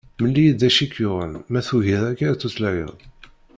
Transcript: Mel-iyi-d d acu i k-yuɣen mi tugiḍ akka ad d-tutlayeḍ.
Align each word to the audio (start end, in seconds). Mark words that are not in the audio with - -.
Mel-iyi-d 0.19 0.57
d 0.61 0.63
acu 0.67 0.79
i 0.83 0.87
k-yuɣen 0.87 1.33
mi 1.51 1.61
tugiḍ 1.67 2.03
akka 2.11 2.25
ad 2.29 2.35
d-tutlayeḍ. 2.37 2.93